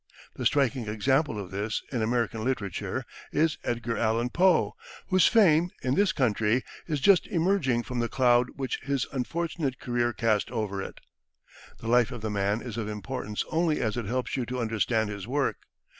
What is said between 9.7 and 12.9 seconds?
career cast over it. The life of the man is of